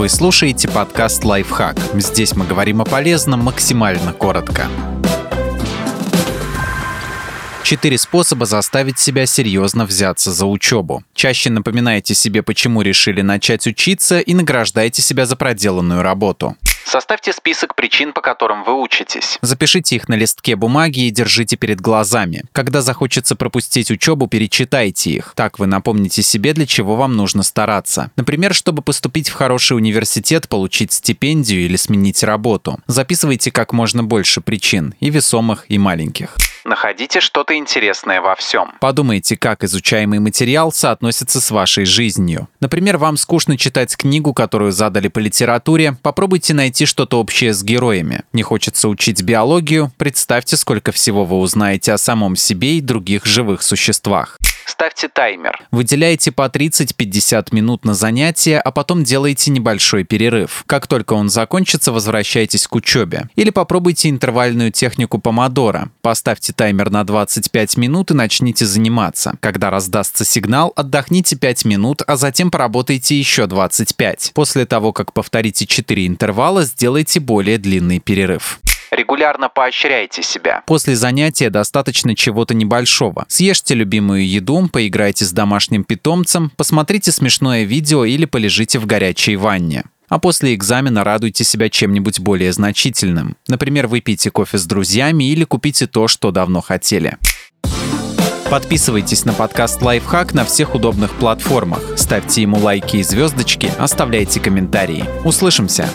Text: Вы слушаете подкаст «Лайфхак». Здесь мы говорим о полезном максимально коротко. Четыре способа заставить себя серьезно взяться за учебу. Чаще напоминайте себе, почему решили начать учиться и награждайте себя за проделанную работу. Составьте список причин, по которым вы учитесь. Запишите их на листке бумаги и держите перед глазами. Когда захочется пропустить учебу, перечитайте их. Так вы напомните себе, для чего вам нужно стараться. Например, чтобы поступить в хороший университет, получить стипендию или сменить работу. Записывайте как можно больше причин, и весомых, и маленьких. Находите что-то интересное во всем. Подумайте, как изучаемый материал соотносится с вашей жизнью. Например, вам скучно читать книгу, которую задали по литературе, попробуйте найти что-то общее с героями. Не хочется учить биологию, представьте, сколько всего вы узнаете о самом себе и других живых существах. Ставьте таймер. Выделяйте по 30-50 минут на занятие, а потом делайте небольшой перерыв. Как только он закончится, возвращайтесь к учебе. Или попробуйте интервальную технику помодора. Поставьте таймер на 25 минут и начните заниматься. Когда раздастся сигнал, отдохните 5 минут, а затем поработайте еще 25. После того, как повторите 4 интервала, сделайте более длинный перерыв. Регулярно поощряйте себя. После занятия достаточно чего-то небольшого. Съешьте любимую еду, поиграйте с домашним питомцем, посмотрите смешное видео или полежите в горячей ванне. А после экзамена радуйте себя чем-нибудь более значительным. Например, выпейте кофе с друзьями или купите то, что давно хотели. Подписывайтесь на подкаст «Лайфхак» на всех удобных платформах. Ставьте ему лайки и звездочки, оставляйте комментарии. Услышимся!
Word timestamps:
Вы 0.00 0.08
слушаете 0.08 0.66
подкаст 0.66 1.26
«Лайфхак». 1.26 1.76
Здесь 1.92 2.34
мы 2.34 2.46
говорим 2.46 2.80
о 2.80 2.86
полезном 2.86 3.40
максимально 3.40 4.14
коротко. 4.14 4.66
Четыре 7.62 7.98
способа 7.98 8.46
заставить 8.46 8.98
себя 8.98 9.26
серьезно 9.26 9.84
взяться 9.84 10.32
за 10.32 10.46
учебу. 10.46 11.04
Чаще 11.12 11.50
напоминайте 11.50 12.14
себе, 12.14 12.42
почему 12.42 12.80
решили 12.80 13.20
начать 13.20 13.66
учиться 13.66 14.20
и 14.20 14.32
награждайте 14.32 15.02
себя 15.02 15.26
за 15.26 15.36
проделанную 15.36 16.00
работу. 16.00 16.56
Составьте 16.90 17.32
список 17.32 17.76
причин, 17.76 18.12
по 18.12 18.20
которым 18.20 18.64
вы 18.64 18.74
учитесь. 18.74 19.38
Запишите 19.42 19.94
их 19.94 20.08
на 20.08 20.14
листке 20.14 20.56
бумаги 20.56 21.06
и 21.06 21.10
держите 21.10 21.54
перед 21.54 21.80
глазами. 21.80 22.42
Когда 22.50 22.82
захочется 22.82 23.36
пропустить 23.36 23.92
учебу, 23.92 24.26
перечитайте 24.26 25.10
их. 25.10 25.32
Так 25.36 25.60
вы 25.60 25.68
напомните 25.68 26.24
себе, 26.24 26.52
для 26.52 26.66
чего 26.66 26.96
вам 26.96 27.14
нужно 27.14 27.44
стараться. 27.44 28.10
Например, 28.16 28.52
чтобы 28.52 28.82
поступить 28.82 29.28
в 29.28 29.34
хороший 29.34 29.76
университет, 29.76 30.48
получить 30.48 30.90
стипендию 30.90 31.64
или 31.64 31.76
сменить 31.76 32.24
работу. 32.24 32.80
Записывайте 32.88 33.52
как 33.52 33.72
можно 33.72 34.02
больше 34.02 34.40
причин, 34.40 34.96
и 34.98 35.10
весомых, 35.10 35.66
и 35.68 35.78
маленьких. 35.78 36.34
Находите 36.70 37.18
что-то 37.18 37.56
интересное 37.56 38.20
во 38.20 38.36
всем. 38.36 38.74
Подумайте, 38.78 39.36
как 39.36 39.64
изучаемый 39.64 40.20
материал 40.20 40.70
соотносится 40.70 41.40
с 41.40 41.50
вашей 41.50 41.84
жизнью. 41.84 42.46
Например, 42.60 42.96
вам 42.96 43.16
скучно 43.16 43.58
читать 43.58 43.96
книгу, 43.96 44.32
которую 44.32 44.70
задали 44.70 45.08
по 45.08 45.18
литературе, 45.18 45.96
попробуйте 46.00 46.54
найти 46.54 46.86
что-то 46.86 47.18
общее 47.18 47.54
с 47.54 47.64
героями. 47.64 48.22
Не 48.32 48.44
хочется 48.44 48.88
учить 48.88 49.20
биологию, 49.20 49.90
представьте, 49.96 50.56
сколько 50.56 50.92
всего 50.92 51.24
вы 51.24 51.38
узнаете 51.38 51.92
о 51.92 51.98
самом 51.98 52.36
себе 52.36 52.76
и 52.76 52.80
других 52.80 53.26
живых 53.26 53.62
существах. 53.62 54.38
Ставьте 54.80 55.08
таймер. 55.08 55.58
Выделяйте 55.70 56.32
по 56.32 56.46
30-50 56.46 57.48
минут 57.54 57.84
на 57.84 57.92
занятие, 57.92 58.58
а 58.58 58.70
потом 58.70 59.04
делайте 59.04 59.50
небольшой 59.50 60.04
перерыв. 60.04 60.64
Как 60.66 60.86
только 60.86 61.12
он 61.12 61.28
закончится, 61.28 61.92
возвращайтесь 61.92 62.66
к 62.66 62.74
учебе. 62.74 63.28
Или 63.36 63.50
попробуйте 63.50 64.08
интервальную 64.08 64.72
технику 64.72 65.18
помодора. 65.18 65.90
Поставьте 66.00 66.54
таймер 66.54 66.88
на 66.88 67.04
25 67.04 67.76
минут 67.76 68.10
и 68.10 68.14
начните 68.14 68.64
заниматься. 68.64 69.34
Когда 69.40 69.68
раздастся 69.68 70.24
сигнал, 70.24 70.72
отдохните 70.74 71.36
5 71.36 71.66
минут, 71.66 72.00
а 72.06 72.16
затем 72.16 72.50
поработайте 72.50 73.18
еще 73.18 73.46
25. 73.46 74.30
После 74.32 74.64
того, 74.64 74.94
как 74.94 75.12
повторите 75.12 75.66
4 75.66 76.06
интервала, 76.06 76.64
сделайте 76.64 77.20
более 77.20 77.58
длинный 77.58 77.98
перерыв. 77.98 78.58
Регулярно 78.90 79.48
поощряйте 79.48 80.22
себя. 80.22 80.62
После 80.66 80.96
занятия 80.96 81.50
достаточно 81.50 82.16
чего-то 82.16 82.54
небольшого. 82.54 83.24
Съешьте 83.28 83.74
любимую 83.74 84.28
еду, 84.28 84.68
поиграйте 84.72 85.24
с 85.24 85.32
домашним 85.32 85.84
питомцем, 85.84 86.50
посмотрите 86.56 87.12
смешное 87.12 87.64
видео 87.64 88.04
или 88.04 88.24
полежите 88.24 88.78
в 88.78 88.86
горячей 88.86 89.36
ванне. 89.36 89.84
А 90.08 90.18
после 90.18 90.54
экзамена 90.54 91.04
радуйте 91.04 91.44
себя 91.44 91.68
чем-нибудь 91.68 92.18
более 92.18 92.52
значительным. 92.52 93.36
Например, 93.46 93.86
выпейте 93.86 94.32
кофе 94.32 94.58
с 94.58 94.66
друзьями 94.66 95.30
или 95.30 95.44
купите 95.44 95.86
то, 95.86 96.08
что 96.08 96.32
давно 96.32 96.60
хотели. 96.60 97.16
Подписывайтесь 98.50 99.24
на 99.24 99.32
подкаст 99.32 99.80
«Лайфхак» 99.80 100.34
на 100.34 100.44
всех 100.44 100.74
удобных 100.74 101.12
платформах. 101.12 101.80
Ставьте 101.96 102.42
ему 102.42 102.58
лайки 102.58 102.96
и 102.96 103.04
звездочки, 103.04 103.70
оставляйте 103.78 104.40
комментарии. 104.40 105.04
Услышимся! 105.24 105.88